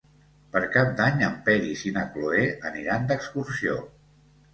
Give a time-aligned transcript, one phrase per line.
[0.53, 3.77] Per Cap d'Any en Peris i na Cloè aniran d'excursió.